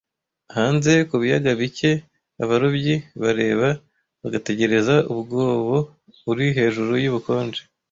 [0.55, 3.67] Hanze ku biyaga pike-abarobyi bareba
[4.21, 5.77] bagategereza umwobo
[6.31, 7.61] uri hejuru yubukonje,